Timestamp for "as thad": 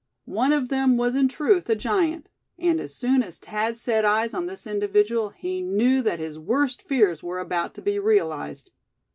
3.21-3.75